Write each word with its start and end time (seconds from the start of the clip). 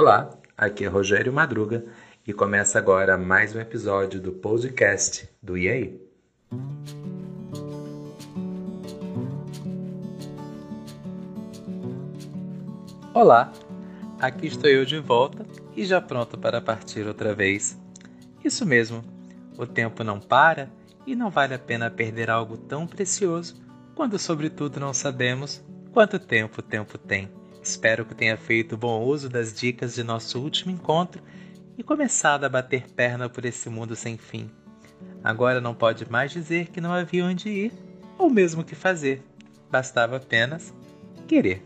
Olá, 0.00 0.30
aqui 0.56 0.86
é 0.86 0.88
Rogério 0.88 1.30
Madruga 1.30 1.84
e 2.26 2.32
começa 2.32 2.78
agora 2.78 3.18
mais 3.18 3.54
um 3.54 3.60
episódio 3.60 4.18
do 4.18 4.32
podcast 4.32 5.28
do 5.42 5.58
IAI. 5.58 6.00
Olá, 13.12 13.52
aqui 14.18 14.46
estou 14.46 14.70
eu 14.70 14.86
de 14.86 14.98
volta 14.98 15.44
e 15.76 15.84
já 15.84 16.00
pronto 16.00 16.38
para 16.38 16.62
partir 16.62 17.06
outra 17.06 17.34
vez. 17.34 17.78
Isso 18.42 18.64
mesmo, 18.64 19.04
o 19.58 19.66
tempo 19.66 20.02
não 20.02 20.18
para 20.18 20.70
e 21.06 21.14
não 21.14 21.28
vale 21.28 21.52
a 21.52 21.58
pena 21.58 21.90
perder 21.90 22.30
algo 22.30 22.56
tão 22.56 22.86
precioso 22.86 23.54
quando, 23.94 24.18
sobretudo, 24.18 24.80
não 24.80 24.94
sabemos 24.94 25.62
quanto 25.92 26.18
tempo 26.18 26.60
o 26.60 26.62
tempo 26.62 26.96
tem. 26.96 27.39
Espero 27.62 28.04
que 28.04 28.14
tenha 28.14 28.36
feito 28.36 28.76
bom 28.76 29.02
uso 29.04 29.28
das 29.28 29.52
dicas 29.52 29.94
de 29.94 30.02
nosso 30.02 30.40
último 30.40 30.72
encontro 30.72 31.22
e 31.76 31.82
começado 31.82 32.44
a 32.44 32.48
bater 32.48 32.90
perna 32.90 33.28
por 33.28 33.44
esse 33.44 33.68
mundo 33.68 33.94
sem 33.94 34.16
fim. 34.16 34.50
Agora 35.22 35.60
não 35.60 35.74
pode 35.74 36.10
mais 36.10 36.30
dizer 36.30 36.68
que 36.68 36.80
não 36.80 36.92
havia 36.92 37.24
onde 37.24 37.48
ir, 37.48 37.72
ou 38.18 38.30
mesmo 38.30 38.62
o 38.62 38.64
que 38.64 38.74
fazer. 38.74 39.22
Bastava 39.70 40.16
apenas 40.16 40.74
querer. 41.28 41.62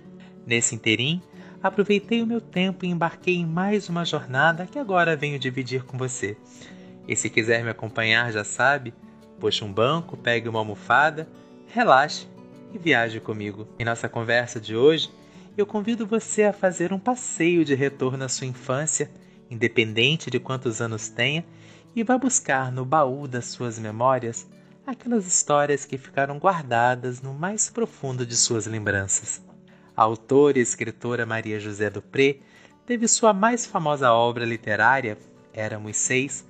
Nesse 0.47 0.75
interim, 0.75 1.23
aproveitei 1.63 2.23
o 2.23 2.27
meu 2.27 2.41
tempo 2.41 2.85
e 2.85 2.89
embarquei 2.89 3.37
em 3.37 3.47
mais 3.47 3.89
uma 3.89 4.05
jornada 4.05 4.67
que 4.67 4.79
agora 4.79 5.17
venho 5.17 5.39
dividir 5.39 5.85
com 5.85 5.97
você. 5.97 6.37
E 7.07 7.15
se 7.15 7.31
quiser 7.31 7.63
me 7.63 7.71
acompanhar, 7.71 8.33
já 8.33 8.45
sabe, 8.45 8.93
puxe 9.39 9.65
um 9.65 9.73
banco, 9.73 10.17
pegue 10.17 10.49
uma 10.49 10.59
almofada, 10.59 11.29
relaxe 11.69 12.27
e 12.73 12.79
viaje 12.79 13.21
comigo. 13.21 13.69
Em 13.79 13.85
nossa 13.85 14.09
conversa 14.09 14.61
de 14.61 14.77
hoje, 14.77 15.11
eu 15.57 15.65
convido 15.65 16.07
você 16.07 16.45
a 16.45 16.53
fazer 16.53 16.93
um 16.93 16.99
passeio 16.99 17.65
de 17.65 17.75
retorno 17.75 18.25
à 18.25 18.29
sua 18.29 18.47
infância, 18.47 19.11
independente 19.51 20.31
de 20.31 20.41
quantos 20.41 20.81
anos 20.81 21.09
tenha, 21.09 21.45
e 21.95 22.03
vá 22.03 22.19
buscar 22.19 22.73
no 22.73 22.85
baú 22.85 23.29
das 23.29 23.47
suas 23.47 23.79
memórias 23.79 24.49
aquelas 24.87 25.27
histórias 25.27 25.85
que 25.85 25.97
ficaram 25.97 26.39
guardadas 26.39 27.23
no 27.23 27.33
mais 27.33 27.71
profundo 27.71 28.27
de 28.27 28.37
suas 28.37 28.67
lembranças. 28.67 29.43
A 29.97 30.03
autora 30.03 30.59
e 30.59 30.63
escritora 30.63 31.25
Maria 31.25 31.59
José 31.61 31.89
Dupré 31.89 32.39
teve 32.85 33.09
sua 33.09 33.33
mais 33.33 33.65
famosa 33.65 34.13
obra 34.13 34.45
literária, 34.45 35.17
Éramos 35.53 35.97
Seis, 35.97 36.45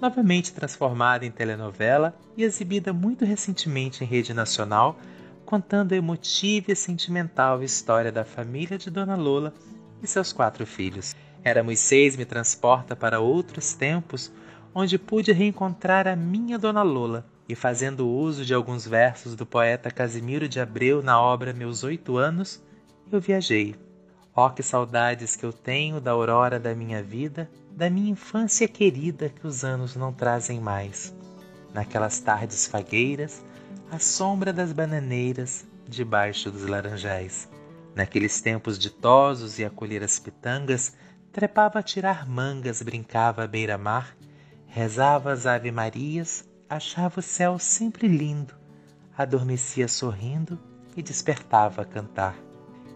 novamente 0.00 0.52
transformada 0.52 1.26
em 1.26 1.30
telenovela 1.30 2.16
e 2.36 2.44
exibida 2.44 2.92
muito 2.92 3.24
recentemente 3.24 4.04
em 4.04 4.06
rede 4.06 4.32
nacional 4.32 4.96
contando 5.44 5.92
a 5.92 5.96
emotiva 5.96 6.72
e 6.72 6.76
sentimental 6.76 7.62
história 7.62 8.10
da 8.10 8.24
família 8.24 8.76
de 8.76 8.90
Dona 8.90 9.14
Lola 9.14 9.52
e 10.02 10.06
seus 10.06 10.32
quatro 10.32 10.66
filhos. 10.66 11.14
Éramos 11.44 11.78
seis 11.78 12.16
me 12.16 12.24
transporta 12.24 12.96
para 12.96 13.20
outros 13.20 13.74
tempos, 13.74 14.32
onde 14.74 14.98
pude 14.98 15.30
reencontrar 15.32 16.08
a 16.08 16.16
minha 16.16 16.58
Dona 16.58 16.82
Lola, 16.82 17.26
e 17.48 17.54
fazendo 17.54 18.08
uso 18.08 18.44
de 18.44 18.54
alguns 18.54 18.86
versos 18.86 19.36
do 19.36 19.44
poeta 19.44 19.90
Casimiro 19.90 20.48
de 20.48 20.58
Abreu 20.58 21.02
na 21.02 21.20
obra 21.20 21.52
Meus 21.52 21.84
Oito 21.84 22.16
Anos, 22.16 22.62
eu 23.12 23.20
viajei. 23.20 23.76
Oh, 24.34 24.50
que 24.50 24.62
saudades 24.62 25.36
que 25.36 25.44
eu 25.44 25.52
tenho 25.52 26.00
da 26.00 26.10
aurora 26.10 26.58
da 26.58 26.74
minha 26.74 27.02
vida, 27.02 27.48
da 27.70 27.88
minha 27.88 28.10
infância 28.10 28.66
querida 28.66 29.28
que 29.28 29.46
os 29.46 29.62
anos 29.62 29.94
não 29.94 30.12
trazem 30.12 30.60
mais. 30.60 31.14
Naquelas 31.74 32.20
tardes 32.20 32.68
fagueiras, 32.68 33.44
à 33.90 33.98
sombra 33.98 34.52
das 34.52 34.72
bananeiras, 34.72 35.66
debaixo 35.88 36.50
dos 36.50 36.66
laranjais. 36.66 37.48
Naqueles 37.96 38.40
tempos 38.40 38.78
ditosos 38.78 39.58
e 39.58 39.64
a 39.64 39.70
colher 39.70 40.02
as 40.04 40.18
pitangas, 40.18 40.94
trepava 41.32 41.80
a 41.80 41.82
tirar 41.82 42.28
mangas, 42.28 42.80
brincava 42.80 43.42
à 43.42 43.46
beira-mar, 43.48 44.16
rezava 44.66 45.32
as 45.32 45.46
ave-marias, 45.46 46.48
achava 46.70 47.18
o 47.18 47.22
céu 47.22 47.58
sempre 47.58 48.06
lindo, 48.06 48.54
adormecia 49.18 49.88
sorrindo 49.88 50.58
e 50.96 51.02
despertava 51.02 51.82
a 51.82 51.84
cantar. 51.84 52.36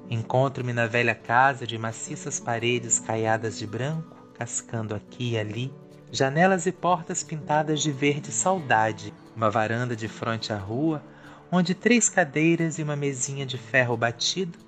Encontro-me 0.09 0.73
na 0.73 0.87
velha 0.87 1.17
casa 1.17 1.67
de 1.67 1.77
maciças 1.77 2.41
paredes 2.41 3.01
caiadas 3.01 3.59
de 3.59 3.67
branco, 3.67 4.17
cascando 4.35 4.95
aqui 4.95 5.33
e 5.33 5.39
ali, 5.39 5.75
janelas 6.11 6.67
e 6.67 6.73
portas 6.73 7.23
pintadas 7.23 7.83
de 7.83 7.93
verde 7.93 8.33
saudade, 8.33 9.13
uma 9.37 9.51
varanda 9.51 9.95
de 9.95 10.09
frente 10.09 10.53
à 10.53 10.57
rua, 10.57 11.03
onde 11.51 11.75
três 11.75 12.09
cadeiras 12.09 12.79
e 12.79 12.83
uma 12.83 12.97
mesinha 12.97 13.45
de 13.45 13.59
ferro 13.59 13.97
batido, 13.97 14.59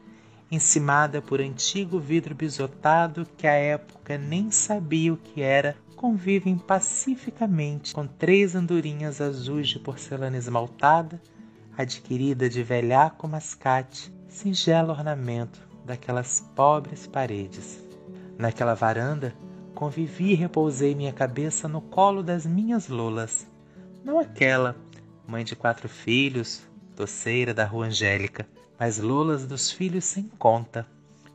encimada 0.50 1.22
por 1.22 1.40
antigo 1.40 1.98
vidro 1.98 2.34
bisotado 2.34 3.26
que 3.36 3.46
à 3.46 3.52
época 3.52 4.18
nem 4.18 4.50
sabia 4.50 5.12
o 5.12 5.16
que 5.16 5.42
era, 5.42 5.76
convivem 5.96 6.56
pacificamente 6.56 7.94
com 7.94 8.06
três 8.06 8.54
andorinhas 8.54 9.20
azuis 9.20 9.68
de 9.68 9.78
porcelana 9.78 10.36
esmaltada, 10.36 11.20
adquirida 11.76 12.48
de 12.48 12.62
velhaco 12.62 13.28
mascate, 13.28 14.12
singelo 14.28 14.90
ornamento 14.90 15.60
daquelas 15.84 16.40
pobres 16.54 17.06
paredes. 17.06 17.78
Naquela 18.38 18.74
varanda, 18.74 19.34
convivi 19.74 20.32
e 20.32 20.34
repousei 20.34 20.94
minha 20.94 21.12
cabeça 21.12 21.68
no 21.68 21.80
colo 21.80 22.22
das 22.22 22.44
minhas 22.46 22.88
lolas, 22.88 23.46
não 24.04 24.18
aquela, 24.18 24.76
mãe 25.26 25.44
de 25.44 25.54
quatro 25.54 25.88
filhos, 25.88 26.62
doceira 26.96 27.54
da 27.54 27.64
rua 27.64 27.86
Angélica, 27.86 28.46
mas 28.78 28.98
lolas 28.98 29.46
dos 29.46 29.70
filhos 29.70 30.04
sem 30.04 30.24
conta, 30.38 30.86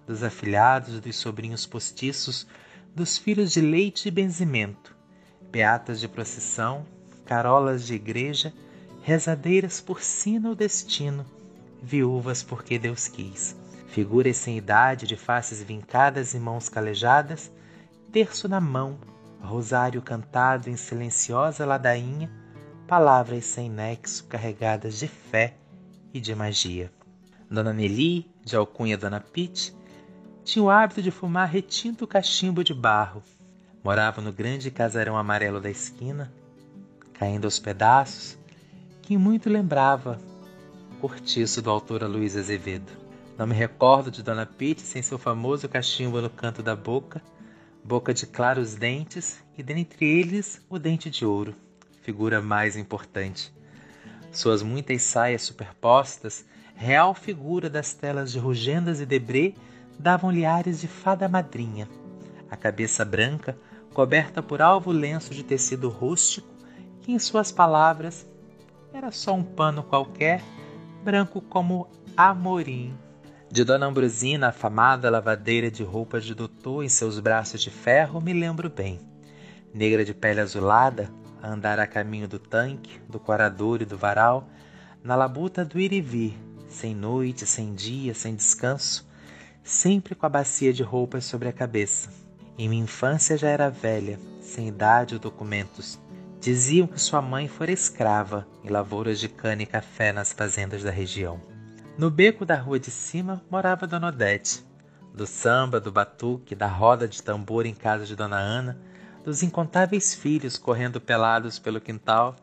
dos 0.06 0.23
afilhados, 0.23 1.00
dos 1.00 1.16
sobrinhos 1.16 1.66
postiços, 1.66 2.47
dos 2.94 3.18
filhos 3.18 3.51
de 3.51 3.62
leite 3.62 4.07
e 4.07 4.12
benzimento, 4.12 4.96
beatas 5.52 6.00
de 6.00 6.07
procissão, 6.07 6.85
carolas 7.25 7.85
de 7.85 7.94
igreja, 7.94 8.53
rezadeiras 9.02 9.79
por 9.79 10.02
sino 10.02 10.50
ou 10.50 10.56
destino, 10.56 11.25
viúvas 11.81 12.41
porque 12.41 12.79
Deus 12.79 13.07
quis, 13.07 13.56
figuras 13.88 14.38
sem 14.38 14.57
idade 14.57 15.06
de 15.06 15.16
faces 15.16 15.62
vincadas 15.62 16.34
e 16.34 16.40
mãos 16.40 16.69
calejadas, 16.69 17.52
terço 18.16 18.48
na 18.48 18.62
mão, 18.62 18.98
rosário 19.42 20.02
cantado 20.02 20.70
em 20.70 20.78
silenciosa 20.78 21.66
ladainha, 21.66 22.31
palavras 22.88 23.44
sem 23.44 23.70
nexo 23.70 24.24
carregadas 24.28 24.98
de 24.98 25.06
fé 25.06 25.58
e 26.14 26.22
de 26.22 26.34
magia. 26.34 26.90
Dona 27.52 27.74
Nelly, 27.74 28.26
de 28.42 28.56
alcunha 28.56 28.98
Dona 28.98 29.20
Pete, 29.20 29.76
tinha 30.46 30.64
o 30.64 30.70
hábito 30.70 31.02
de 31.02 31.12
fumar 31.12 31.50
retinto 31.50 32.08
cachimbo 32.08 32.64
de 32.64 32.74
barro. 32.74 33.22
Morava 33.84 34.22
no 34.22 34.32
grande 34.32 34.72
casarão 34.72 35.18
amarelo 35.18 35.59
da 35.59 35.70
esquina, 35.70 36.32
caindo 37.12 37.44
aos 37.44 37.59
pedaços, 37.59 38.38
que 39.02 39.18
muito 39.18 39.50
lembrava 39.50 40.22
cortiço 41.02 41.62
do 41.62 41.70
autor 41.70 42.03
Luiz 42.03 42.38
Azevedo. 42.38 42.94
Não 43.38 43.46
me 43.46 43.53
recordo 43.53 44.09
de 44.09 44.24
Dona 44.24 44.46
Pete 44.46 44.84
sem 44.84 45.02
seu 45.02 45.18
famoso 45.18 45.68
cachimbo 45.68 46.22
no 46.22 46.30
canto 46.30 46.64
da 46.64 46.78
boca, 46.78 47.22
boca 47.85 48.16
de 48.16 48.25
claros 48.25 48.73
dentes 48.73 49.44
e 49.56 49.62
dentre 49.62 50.03
eles 50.03 50.59
o 50.68 50.79
dente 50.79 51.07
de 51.07 51.23
ouro 51.23 51.56
figura 52.01 52.41
mais 52.41 52.75
importante. 52.75 53.53
Suas 54.31 54.63
muitas 54.63 55.03
saias 55.03 55.44
superpostas, 55.44 56.44
real 56.75 57.13
figura 57.13 57.69
das 57.69 57.94
telas 57.94 58.31
de 58.31 58.40
Rugendas 58.40 59.00
e 59.00 59.06
Debré, 59.06 59.53
davam-lhe 60.00 60.46
ares 60.46 60.81
de 60.81 60.88
fada 60.88 61.29
madrinha. 61.29 61.88
A 62.50 62.57
cabeça 62.57 63.06
branca, 63.06 63.57
coberta 63.94 64.41
por 64.41 64.62
alvo 64.62 64.91
lenço 64.91 65.34
de 65.34 65.44
tecido 65.44 65.90
rústico, 65.90 66.47
que 67.02 67.12
em 67.12 67.19
suas 67.19 67.52
palavras 67.52 68.28
era 68.94 69.12
só 69.12 69.34
um 69.34 69.44
pano 69.44 69.84
qualquer, 69.84 70.44
branco 71.03 71.40
como 71.40 71.88
amorim. 72.17 72.96
De 73.55 73.63
Dona 73.63 73.85
Ambrosina, 73.85 74.49
afamada 74.49 75.09
lavadeira 75.09 75.71
de 75.71 75.81
roupas 75.81 76.25
de 76.25 76.35
doutor 76.35 76.83
em 76.83 76.89
seus 76.89 77.21
braços 77.21 77.61
de 77.61 77.69
ferro, 77.69 78.19
me 78.19 78.34
lembro 78.34 78.69
bem. 78.69 78.99
Negra 79.73 80.03
de 80.03 80.13
pele 80.13 80.41
azulada, 80.41 81.09
a 81.41 81.53
andar 81.53 81.79
a 81.79 81.87
caminho 81.87 82.28
do 82.28 82.37
tanque, 82.37 82.99
do 83.07 83.17
corador 83.17 83.81
e 83.81 83.85
do 83.85 83.97
varal, 83.97 84.49
na 85.02 85.16
labuta 85.16 85.63
do 85.63 85.79
ir 85.79 85.93
e 85.93 86.02
vir, 86.02 86.37
sem 86.67 86.93
noite, 86.93 87.46
sem 87.46 87.73
dia, 87.73 88.13
sem 88.13 88.35
descanso, 88.35 89.07
sempre 89.63 90.16
com 90.16 90.25
a 90.25 90.29
bacia 90.29 90.73
de 90.73 90.84
roupas 90.84 91.23
sobre 91.23 91.47
a 91.47 91.53
cabeça. 91.53 92.09
Em 92.58 92.67
minha 92.67 92.84
infância 92.84 93.37
já 93.37 93.47
era 93.47 93.69
velha, 93.69 94.19
sem 94.41 94.67
idade 94.67 95.13
ou 95.13 95.19
documentos. 95.22 95.97
Diziam 96.41 96.87
que 96.87 96.99
sua 96.99 97.22
mãe 97.22 97.47
fora 97.47 97.72
escrava 97.72 98.46
em 98.66 98.67
lavouras 98.67 99.17
de 99.17 99.29
cana 99.29 99.63
e 99.63 99.66
café 99.66 100.11
nas 100.11 100.34
fazendas 100.34 100.84
da 100.84 100.91
região. 100.91 101.54
No 101.97 102.12
beco 102.12 102.46
da 102.46 102.58
rua 102.58 102.78
de 102.78 102.92
cima 102.92 103.42
morava 103.50 103.88
Dona 103.88 104.09
Odete. 104.09 104.66
Do 105.14 105.26
samba, 105.26 105.80
do 105.80 105.94
batuque, 105.94 106.53
da 106.53 106.68
roda 106.68 107.08
de 107.08 107.24
tambor 107.24 107.66
em 107.66 107.74
casa 107.74 108.06
de 108.06 108.18
Dona 108.18 108.36
Ana, 108.36 108.78
dos 109.24 109.42
incontáveis 109.42 110.14
filhos 110.14 110.58
correndo 110.58 111.00
pelados 111.00 111.58
pelo 111.58 111.80
quintal, 111.80 112.36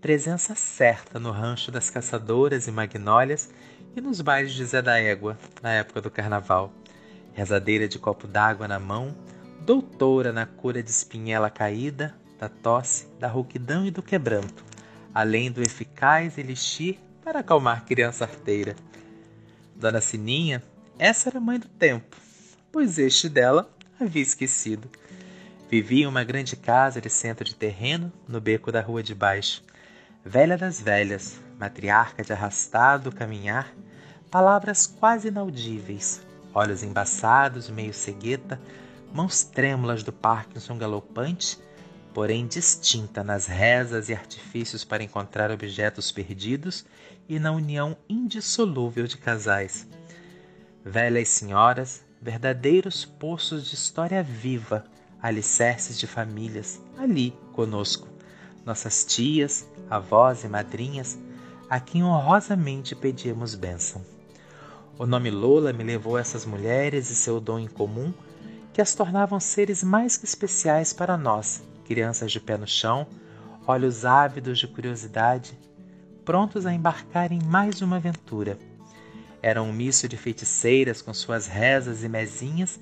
presença 0.00 0.54
certa 0.54 1.20
no 1.20 1.30
rancho 1.30 1.70
das 1.70 1.90
caçadoras 1.90 2.66
e 2.66 2.72
magnólias 2.72 3.50
e 3.94 4.00
nos 4.00 4.22
bailes 4.22 4.54
de 4.54 4.64
Zé 4.64 4.80
da 4.80 4.98
Égua, 4.98 5.36
na 5.62 5.70
época 5.72 6.00
do 6.00 6.10
carnaval. 6.10 6.72
Rezadeira 7.34 7.86
de 7.86 7.98
copo 7.98 8.26
d'água 8.26 8.66
na 8.66 8.80
mão, 8.80 9.14
doutora 9.66 10.32
na 10.32 10.46
cura 10.46 10.82
de 10.82 10.88
espinhela 10.88 11.50
caída, 11.50 12.14
da 12.38 12.48
tosse, 12.48 13.06
da 13.20 13.28
rouquidão 13.28 13.84
e 13.84 13.90
do 13.90 14.02
quebranto, 14.02 14.64
além 15.12 15.52
do 15.52 15.60
eficaz 15.60 16.38
elixir 16.38 16.98
para 17.22 17.40
acalmar 17.40 17.84
criança 17.84 18.24
arteira. 18.24 18.74
Dona 19.84 20.00
Sininha, 20.00 20.62
essa 20.98 21.28
era 21.28 21.38
mãe 21.38 21.58
do 21.58 21.68
tempo, 21.68 22.16
pois 22.72 22.98
este 22.98 23.28
dela 23.28 23.70
havia 24.00 24.22
esquecido. 24.22 24.88
Vivia 25.70 26.04
em 26.04 26.06
uma 26.06 26.24
grande 26.24 26.56
casa 26.56 27.02
de 27.02 27.10
centro 27.10 27.44
de 27.44 27.54
terreno, 27.54 28.10
no 28.26 28.40
beco 28.40 28.72
da 28.72 28.80
rua 28.80 29.02
de 29.02 29.14
baixo. 29.14 29.62
Velha 30.24 30.56
das 30.56 30.80
velhas, 30.80 31.38
matriarca 31.58 32.24
de 32.24 32.32
arrastado 32.32 33.12
caminhar, 33.12 33.74
palavras 34.30 34.86
quase 34.86 35.28
inaudíveis, 35.28 36.22
olhos 36.54 36.82
embaçados, 36.82 37.68
meio 37.68 37.92
cegueta, 37.92 38.58
mãos 39.12 39.44
trêmulas 39.44 40.02
do 40.02 40.14
Parkinson 40.14 40.78
galopante, 40.78 41.58
porém 42.14 42.46
distinta 42.46 43.24
nas 43.24 43.46
rezas 43.46 44.08
e 44.08 44.14
artifícios 44.14 44.84
para 44.84 45.02
encontrar 45.02 45.50
objetos 45.50 46.12
perdidos 46.12 46.86
e 47.28 47.40
na 47.40 47.50
união 47.50 47.96
indissolúvel 48.08 49.08
de 49.08 49.18
casais. 49.18 49.84
Velhas 50.84 51.28
senhoras, 51.28 52.04
verdadeiros 52.22 53.04
poços 53.04 53.68
de 53.68 53.74
história 53.74 54.22
viva, 54.22 54.84
alicerces 55.20 55.98
de 55.98 56.06
famílias, 56.06 56.80
ali 56.96 57.36
conosco, 57.52 58.06
nossas 58.64 59.04
tias, 59.04 59.68
avós 59.90 60.44
e 60.44 60.48
madrinhas, 60.48 61.18
a 61.68 61.80
quem 61.80 62.04
honrosamente 62.04 62.94
pedíamos 62.94 63.56
bênção. 63.56 64.00
O 64.96 65.04
nome 65.04 65.30
Lola 65.32 65.72
me 65.72 65.82
levou 65.82 66.16
a 66.16 66.20
essas 66.20 66.46
mulheres 66.46 67.10
e 67.10 67.16
seu 67.16 67.40
dom 67.40 67.58
em 67.58 67.66
comum 67.66 68.14
que 68.72 68.80
as 68.80 68.94
tornavam 68.94 69.40
seres 69.40 69.82
mais 69.82 70.16
que 70.16 70.24
especiais 70.24 70.92
para 70.92 71.16
nós, 71.16 71.62
crianças 71.84 72.32
de 72.32 72.40
pé 72.40 72.56
no 72.56 72.66
chão, 72.66 73.06
olhos 73.66 74.04
ávidos 74.04 74.58
de 74.58 74.66
curiosidade, 74.66 75.58
prontos 76.24 76.66
a 76.66 76.72
embarcar 76.72 77.30
em 77.30 77.42
mais 77.42 77.80
uma 77.82 77.96
aventura. 77.96 78.58
Eram 79.42 79.68
um 79.68 79.72
misto 79.72 80.08
de 80.08 80.16
feiticeiras 80.16 81.02
com 81.02 81.12
suas 81.12 81.46
rezas 81.46 82.02
e 82.02 82.08
mezinhas 82.08 82.80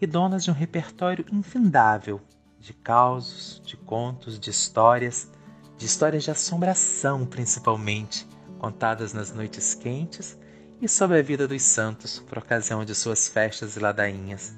e 0.00 0.06
donas 0.06 0.44
de 0.44 0.50
um 0.50 0.54
repertório 0.54 1.24
infindável 1.32 2.20
de 2.58 2.72
causos, 2.72 3.60
de 3.64 3.76
contos, 3.76 4.38
de 4.38 4.50
histórias, 4.50 5.28
de 5.76 5.86
histórias 5.86 6.22
de 6.22 6.30
assombração 6.30 7.26
principalmente, 7.26 8.28
contadas 8.58 9.12
nas 9.12 9.32
noites 9.32 9.74
quentes 9.74 10.38
e 10.80 10.88
sobre 10.88 11.18
a 11.18 11.22
vida 11.22 11.48
dos 11.48 11.62
santos 11.62 12.20
por 12.20 12.38
ocasião 12.38 12.84
de 12.84 12.94
suas 12.94 13.28
festas 13.28 13.76
e 13.76 13.80
ladainhas. 13.80 14.54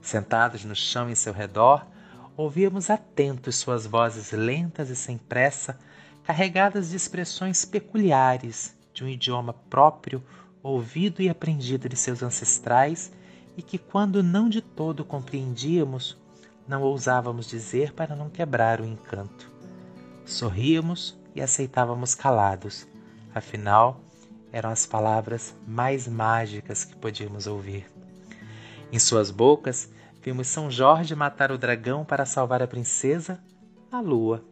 Sentados 0.00 0.64
no 0.64 0.74
chão 0.74 1.10
em 1.10 1.14
seu 1.14 1.32
redor, 1.32 1.86
ouvíamos 2.38 2.88
atentos 2.88 3.56
suas 3.56 3.84
vozes 3.84 4.30
lentas 4.30 4.90
e 4.90 4.94
sem 4.94 5.18
pressa, 5.18 5.76
carregadas 6.22 6.90
de 6.90 6.96
expressões 6.96 7.64
peculiares, 7.64 8.76
de 8.94 9.02
um 9.02 9.08
idioma 9.08 9.52
próprio, 9.52 10.22
ouvido 10.62 11.20
e 11.20 11.28
aprendido 11.28 11.88
de 11.88 11.96
seus 11.96 12.22
ancestrais, 12.22 13.10
e 13.56 13.62
que, 13.62 13.76
quando 13.76 14.22
não 14.22 14.48
de 14.48 14.62
todo 14.62 15.04
compreendíamos, 15.04 16.16
não 16.66 16.82
ousávamos 16.82 17.48
dizer 17.48 17.92
para 17.92 18.14
não 18.14 18.30
quebrar 18.30 18.80
o 18.80 18.86
encanto. 18.86 19.50
Sorríamos 20.24 21.18
e 21.34 21.40
aceitávamos 21.40 22.14
calados, 22.14 22.86
afinal, 23.34 24.00
eram 24.52 24.70
as 24.70 24.86
palavras 24.86 25.56
mais 25.66 26.06
mágicas 26.06 26.84
que 26.84 26.94
podíamos 26.94 27.48
ouvir. 27.48 27.90
Em 28.92 28.98
suas 29.00 29.32
bocas 29.32 29.90
vimos 30.22 30.48
São 30.48 30.70
Jorge 30.70 31.14
matar 31.14 31.50
o 31.50 31.58
dragão 31.58 32.04
para 32.04 32.26
salvar 32.26 32.62
a 32.62 32.66
princesa, 32.66 33.40
a 33.90 34.00
lua. 34.00 34.44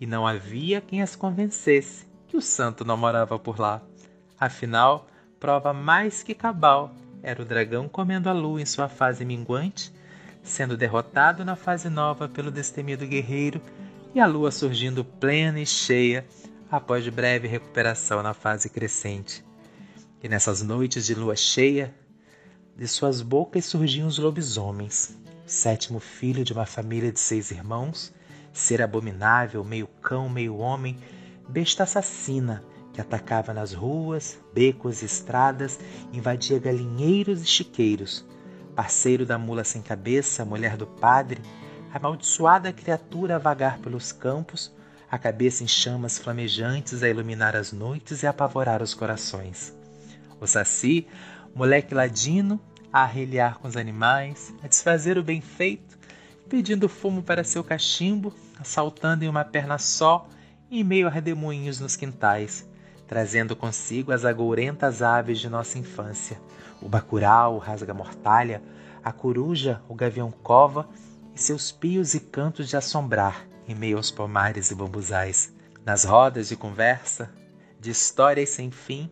E 0.00 0.06
não 0.06 0.26
havia 0.26 0.80
quem 0.80 1.02
as 1.02 1.14
convencesse 1.14 2.06
que 2.26 2.36
o 2.36 2.40
santo 2.42 2.84
não 2.84 2.96
morava 2.96 3.38
por 3.38 3.58
lá. 3.58 3.82
Afinal, 4.38 5.06
prova 5.38 5.72
mais 5.72 6.22
que 6.22 6.34
cabal 6.34 6.94
era 7.22 7.42
o 7.42 7.44
dragão 7.44 7.88
comendo 7.88 8.28
a 8.28 8.32
lua 8.32 8.62
em 8.62 8.66
sua 8.66 8.88
fase 8.88 9.24
minguante, 9.24 9.92
sendo 10.42 10.76
derrotado 10.76 11.44
na 11.44 11.56
fase 11.56 11.90
nova 11.90 12.28
pelo 12.28 12.50
destemido 12.50 13.06
guerreiro, 13.06 13.60
e 14.14 14.20
a 14.20 14.26
lua 14.26 14.50
surgindo 14.50 15.04
plena 15.04 15.60
e 15.60 15.66
cheia 15.66 16.26
após 16.70 17.06
breve 17.08 17.46
recuperação 17.46 18.22
na 18.22 18.32
fase 18.32 18.68
crescente. 18.68 19.44
E 20.22 20.28
nessas 20.28 20.62
noites 20.62 21.06
de 21.06 21.14
lua 21.14 21.36
cheia, 21.36 21.94
de 22.80 22.88
suas 22.88 23.20
bocas 23.20 23.66
surgiam 23.66 24.08
os 24.08 24.16
lobisomens, 24.16 25.14
sétimo 25.44 26.00
filho 26.00 26.42
de 26.42 26.54
uma 26.54 26.64
família 26.64 27.12
de 27.12 27.20
seis 27.20 27.50
irmãos, 27.50 28.10
ser 28.54 28.80
abominável, 28.80 29.62
meio 29.62 29.86
cão, 30.00 30.30
meio 30.30 30.56
homem, 30.56 30.96
besta 31.46 31.82
assassina 31.82 32.64
que 32.94 32.98
atacava 32.98 33.52
nas 33.52 33.74
ruas, 33.74 34.40
becos 34.54 35.02
e 35.02 35.04
estradas, 35.04 35.78
invadia 36.10 36.58
galinheiros 36.58 37.42
e 37.42 37.46
chiqueiros, 37.46 38.24
parceiro 38.74 39.26
da 39.26 39.36
mula 39.36 39.62
sem 39.62 39.82
cabeça, 39.82 40.42
mulher 40.46 40.78
do 40.78 40.86
padre, 40.86 41.42
amaldiçoada 41.92 42.72
criatura 42.72 43.36
a 43.36 43.38
vagar 43.38 43.78
pelos 43.80 44.10
campos, 44.10 44.74
a 45.10 45.18
cabeça 45.18 45.62
em 45.62 45.68
chamas 45.68 46.16
flamejantes 46.16 47.02
a 47.02 47.10
iluminar 47.10 47.54
as 47.54 47.72
noites 47.74 48.22
e 48.22 48.26
apavorar 48.26 48.82
os 48.82 48.94
corações. 48.94 49.76
O 50.40 50.46
Saci, 50.46 51.06
moleque 51.54 51.94
ladino, 51.94 52.58
a 52.92 53.02
arreliar 53.02 53.58
com 53.58 53.68
os 53.68 53.76
animais, 53.76 54.52
a 54.62 54.68
desfazer 54.68 55.16
o 55.18 55.22
bem 55.22 55.40
feito, 55.40 55.98
pedindo 56.48 56.88
fumo 56.88 57.22
para 57.22 57.44
seu 57.44 57.62
cachimbo, 57.62 58.34
assaltando 58.58 59.24
em 59.24 59.28
uma 59.28 59.44
perna 59.44 59.78
só, 59.78 60.26
em 60.70 60.82
meio 60.82 61.06
a 61.06 61.10
redemoinhos 61.10 61.80
nos 61.80 61.96
quintais, 61.96 62.68
trazendo 63.06 63.54
consigo 63.56 64.12
as 64.12 64.24
agourentas 64.24 65.02
aves 65.02 65.38
de 65.38 65.48
nossa 65.48 65.78
infância, 65.78 66.40
o 66.80 66.88
bacurau, 66.88 67.56
o 67.56 67.58
rasga-mortalha, 67.58 68.62
a 69.04 69.12
coruja, 69.12 69.80
o 69.88 69.94
gavião-cova 69.94 70.88
e 71.34 71.40
seus 71.40 71.72
pios 71.72 72.14
e 72.14 72.20
cantos 72.20 72.68
de 72.68 72.76
assombrar 72.76 73.46
em 73.66 73.74
meio 73.74 73.96
aos 73.96 74.10
pomares 74.10 74.70
e 74.70 74.74
bambuzais. 74.74 75.52
Nas 75.84 76.04
rodas 76.04 76.48
de 76.48 76.56
conversa, 76.56 77.30
de 77.80 77.90
histórias 77.90 78.50
sem 78.50 78.70
fim, 78.70 79.10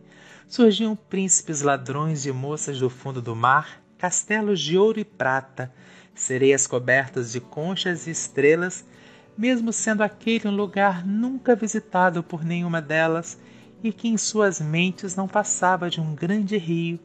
surgiam 0.49 0.95
príncipes 0.95 1.61
ladrões 1.61 2.23
de 2.23 2.31
moças 2.33 2.79
do 2.79 2.89
fundo 2.89 3.21
do 3.21 3.35
mar, 3.35 3.79
castelos 3.99 4.59
de 4.59 4.75
ouro 4.75 4.99
e 4.99 5.05
prata, 5.05 5.71
sereias 6.15 6.65
cobertas 6.65 7.31
de 7.31 7.39
conchas 7.39 8.07
e 8.07 8.11
estrelas, 8.11 8.83
mesmo 9.37 9.71
sendo 9.71 10.01
aquele 10.01 10.47
um 10.47 10.55
lugar 10.55 11.05
nunca 11.05 11.55
visitado 11.55 12.23
por 12.23 12.43
nenhuma 12.43 12.81
delas 12.81 13.37
e 13.83 13.93
que 13.93 14.07
em 14.07 14.17
suas 14.17 14.59
mentes 14.59 15.15
não 15.15 15.27
passava 15.27 15.87
de 15.87 16.01
um 16.01 16.15
grande 16.15 16.57
rio 16.57 16.99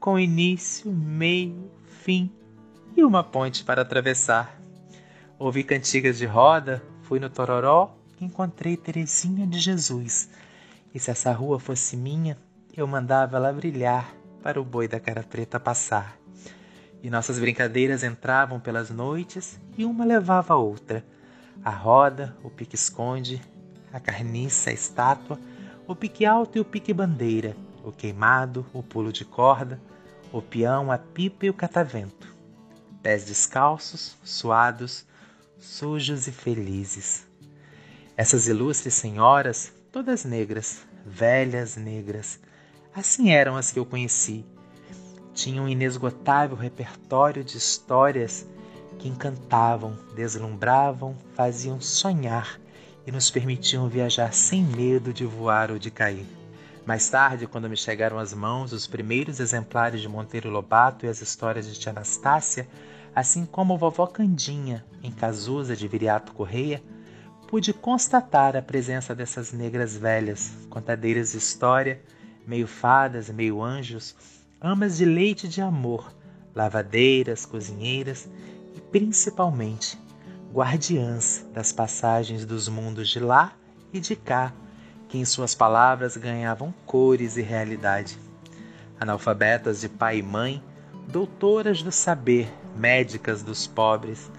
com 0.00 0.18
início, 0.18 0.90
meio, 0.90 1.70
fim 2.02 2.32
e 2.96 3.04
uma 3.04 3.22
ponte 3.22 3.62
para 3.62 3.82
atravessar. 3.82 4.58
Ouvi 5.38 5.62
cantigas 5.62 6.16
de 6.16 6.24
roda, 6.24 6.82
fui 7.02 7.20
no 7.20 7.28
Tororó 7.28 7.94
e 8.18 8.24
encontrei 8.24 8.74
Teresinha 8.74 9.46
de 9.46 9.58
Jesus. 9.58 10.30
E 10.94 10.98
se 10.98 11.10
essa 11.10 11.30
rua 11.30 11.60
fosse 11.60 11.94
minha, 11.94 12.38
eu 12.76 12.86
mandava 12.86 13.38
ela 13.38 13.52
brilhar 13.52 14.14
para 14.42 14.60
o 14.60 14.64
boi 14.64 14.86
da 14.86 15.00
cara 15.00 15.22
preta 15.22 15.58
passar. 15.58 16.18
E 17.02 17.08
nossas 17.08 17.38
brincadeiras 17.38 18.04
entravam 18.04 18.60
pelas 18.60 18.90
noites 18.90 19.58
e 19.78 19.84
uma 19.84 20.04
levava 20.04 20.52
a 20.52 20.58
outra. 20.58 21.04
A 21.64 21.70
roda, 21.70 22.36
o 22.42 22.50
pique-esconde, 22.50 23.40
a 23.92 23.98
carniça, 23.98 24.68
a 24.68 24.72
estátua, 24.74 25.38
o 25.86 25.94
pique 25.94 26.26
alto 26.26 26.58
e 26.58 26.60
o 26.60 26.64
pique 26.64 26.92
bandeira, 26.92 27.56
o 27.82 27.90
queimado, 27.90 28.66
o 28.74 28.82
pulo 28.82 29.10
de 29.10 29.24
corda, 29.24 29.80
o 30.30 30.42
peão, 30.42 30.92
a 30.92 30.98
pipa 30.98 31.46
e 31.46 31.50
o 31.50 31.54
catavento. 31.54 32.34
Pés 33.02 33.24
descalços, 33.24 34.18
suados, 34.22 35.06
sujos 35.58 36.26
e 36.26 36.32
felizes. 36.32 37.26
Essas 38.16 38.48
ilustres 38.48 38.94
senhoras, 38.94 39.72
todas 39.90 40.24
negras, 40.24 40.84
velhas 41.06 41.76
negras, 41.76 42.40
Assim 42.96 43.30
eram 43.30 43.56
as 43.56 43.70
que 43.70 43.78
eu 43.78 43.84
conheci. 43.84 44.42
Tinham 45.34 45.66
um 45.66 45.68
inesgotável 45.68 46.56
repertório 46.56 47.44
de 47.44 47.58
histórias 47.58 48.46
que 48.98 49.06
encantavam, 49.06 49.98
deslumbravam, 50.14 51.14
faziam 51.34 51.78
sonhar 51.78 52.58
e 53.06 53.12
nos 53.12 53.30
permitiam 53.30 53.86
viajar 53.86 54.32
sem 54.32 54.64
medo 54.64 55.12
de 55.12 55.26
voar 55.26 55.70
ou 55.70 55.78
de 55.78 55.90
cair. 55.90 56.26
Mais 56.86 57.06
tarde, 57.10 57.46
quando 57.46 57.68
me 57.68 57.76
chegaram 57.76 58.18
às 58.18 58.32
mãos 58.32 58.72
os 58.72 58.86
primeiros 58.86 59.40
exemplares 59.40 60.00
de 60.00 60.08
Monteiro 60.08 60.48
Lobato 60.48 61.04
e 61.04 61.08
as 61.10 61.20
histórias 61.20 61.66
de 61.66 61.78
Tia 61.78 61.92
Anastácia, 61.92 62.66
assim 63.14 63.44
como 63.44 63.76
Vovó 63.76 64.06
Candinha, 64.06 64.82
em 65.02 65.12
Casusa 65.12 65.76
de 65.76 65.86
Viriato 65.86 66.32
Correia, 66.32 66.82
pude 67.46 67.74
constatar 67.74 68.56
a 68.56 68.62
presença 68.62 69.14
dessas 69.14 69.52
negras 69.52 69.94
velhas, 69.98 70.50
contadeiras 70.70 71.32
de 71.32 71.38
história, 71.38 72.00
meio 72.46 72.66
fadas, 72.66 73.28
meio 73.28 73.62
anjos, 73.62 74.14
amas 74.60 74.96
de 74.96 75.04
leite 75.04 75.48
de 75.48 75.60
amor, 75.60 76.12
lavadeiras, 76.54 77.44
cozinheiras 77.44 78.28
e 78.74 78.80
principalmente 78.80 79.98
guardiãs 80.52 81.44
das 81.52 81.72
passagens 81.72 82.46
dos 82.46 82.68
mundos 82.68 83.08
de 83.08 83.20
lá 83.20 83.52
e 83.92 84.00
de 84.00 84.16
cá, 84.16 84.52
que 85.08 85.18
em 85.18 85.24
suas 85.24 85.54
palavras 85.54 86.16
ganhavam 86.16 86.72
cores 86.86 87.36
e 87.36 87.42
realidade. 87.42 88.18
Analfabetas 88.98 89.80
de 89.80 89.88
pai 89.88 90.18
e 90.18 90.22
mãe, 90.22 90.62
doutoras 91.08 91.82
do 91.82 91.92
saber, 91.92 92.48
médicas 92.74 93.42
dos 93.42 93.66
pobres, 93.66 94.30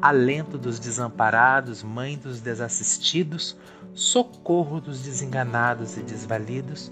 alento 0.00 0.56
dos 0.56 0.78
desamparados, 0.78 1.82
mãe 1.82 2.16
dos 2.16 2.40
desassistidos, 2.40 3.56
socorro 3.94 4.80
dos 4.80 5.02
desenganados 5.02 5.96
e 5.96 6.00
desvalidos, 6.00 6.90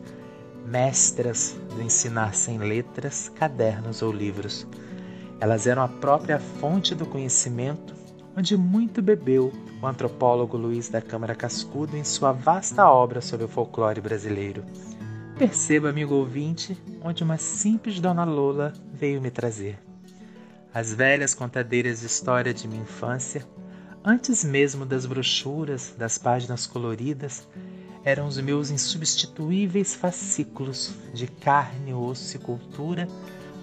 mestras 0.65 1.57
do 1.75 1.83
ensinar 1.83 2.35
sem 2.35 2.59
letras, 2.59 3.29
cadernos 3.29 4.03
ou 4.03 4.13
livros. 4.13 4.67
Elas 5.41 5.67
eram 5.67 5.83
a 5.83 5.89
própria 5.89 6.39
fonte 6.39 6.95
do 6.95 7.05
conhecimento, 7.05 7.95
onde 8.37 8.57
muito 8.57 9.03
bebeu 9.03 9.53
o 9.83 9.87
antropólogo 9.87 10.57
Luiz 10.57 10.89
da 10.89 11.03
Câmara 11.03 11.35
Cascudo 11.35 11.97
em 11.97 12.05
sua 12.05 12.33
vasta 12.33 12.89
obra 12.89 13.21
sobre 13.21 13.45
o 13.45 13.49
folclore 13.49 14.01
brasileiro. 14.01 14.65
Perceba, 15.39 15.91
amigo 15.91 16.15
ouvinte, 16.15 16.81
onde 17.03 17.23
uma 17.23 17.37
simples 17.37 18.01
Dona 18.01 18.25
Lola 18.25 18.73
veio 18.93 19.21
me 19.21 19.31
trazer. 19.31 19.79
As 20.73 20.95
velhas 20.95 21.35
contadeiras 21.35 22.01
de 22.01 22.07
história 22.07 22.55
de 22.55 22.67
minha 22.67 22.83
infância, 22.83 23.47
antes 24.05 24.45
mesmo 24.45 24.87
das 24.87 25.07
brochuras, 25.07 25.95
das 25.99 26.19
páginas 26.19 26.67
coloridas, 26.67 27.47
eram 28.05 28.27
os 28.27 28.39
meus 28.39 28.71
insubstituíveis 28.71 29.95
fascículos 29.95 30.95
de 31.15 31.27
carne, 31.27 31.95
osso 31.95 32.37
e 32.37 32.39
cultura, 32.39 33.09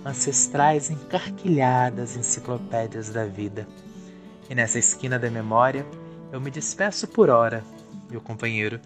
ancestrais 0.03 0.89
encarquilhadas 0.89 2.15
enciclopédias 2.17 3.09
da 3.09 3.25
vida. 3.25 3.67
E 4.49 4.55
nessa 4.55 4.79
esquina 4.79 5.19
da 5.19 5.29
memória, 5.29 5.85
eu 6.31 6.41
me 6.41 6.49
despeço 6.49 7.07
por 7.07 7.29
hora, 7.29 7.63
meu 8.09 8.19
companheiro. 8.19 8.79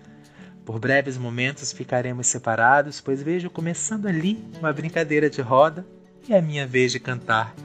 Por 0.65 0.79
breves 0.79 1.17
momentos 1.17 1.71
ficaremos 1.71 2.27
separados, 2.27 2.99
pois 2.99 3.21
vejo 3.23 3.49
começando 3.49 4.07
ali 4.07 4.43
uma 4.59 4.73
brincadeira 4.73 5.29
de 5.29 5.41
roda 5.41 5.85
e 6.27 6.33
a 6.33 6.41
minha 6.41 6.67
vez 6.67 6.91
de 6.91 6.99
cantar. 6.99 7.55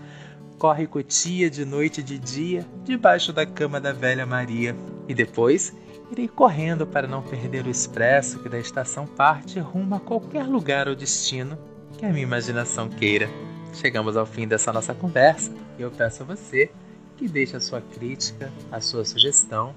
Corre 0.60 0.86
cotia 0.86 1.50
de 1.50 1.64
noite 1.64 2.00
e 2.00 2.04
de 2.04 2.18
dia, 2.18 2.64
debaixo 2.84 3.32
da 3.32 3.44
cama 3.44 3.80
da 3.80 3.92
velha 3.92 4.24
Maria. 4.24 4.76
E 5.08 5.14
depois 5.14 5.74
Irei 6.10 6.26
correndo 6.26 6.84
para 6.84 7.06
não 7.06 7.22
perder 7.22 7.66
o 7.66 7.70
expresso 7.70 8.40
que 8.40 8.48
da 8.48 8.58
estação 8.58 9.06
parte 9.06 9.60
rumo 9.60 9.94
a 9.94 10.00
qualquer 10.00 10.44
lugar 10.44 10.88
ou 10.88 10.96
destino 10.96 11.56
que 11.96 12.04
a 12.04 12.08
minha 12.08 12.24
imaginação 12.24 12.88
queira. 12.88 13.28
Chegamos 13.74 14.16
ao 14.16 14.26
fim 14.26 14.48
dessa 14.48 14.72
nossa 14.72 14.92
conversa 14.92 15.52
e 15.78 15.82
eu 15.82 15.90
peço 15.90 16.24
a 16.24 16.26
você 16.26 16.68
que 17.16 17.28
deixe 17.28 17.56
a 17.56 17.60
sua 17.60 17.80
crítica, 17.80 18.50
a 18.72 18.80
sua 18.80 19.04
sugestão. 19.04 19.72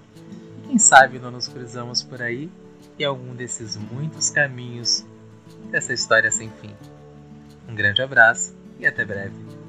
Quem 0.65 0.79
sabe 0.79 1.19
não 1.19 1.29
nos 1.29 1.47
cruzamos 1.47 2.01
por 2.01 2.19
aí 2.19 2.49
em 2.97 3.03
algum 3.03 3.35
desses 3.35 3.77
muitos 3.77 4.31
caminhos 4.31 5.05
dessa 5.69 5.93
história 5.93 6.31
sem 6.31 6.49
fim. 6.49 6.75
Um 7.69 7.75
grande 7.75 8.01
abraço 8.01 8.55
e 8.79 8.87
até 8.87 9.05
breve. 9.05 9.62